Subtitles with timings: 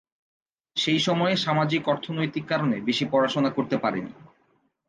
[0.77, 4.11] সেই সময়ে সামাজিক অর্থনৈতিক কারণে বেশি পড়াশোনা করতে পারে নি।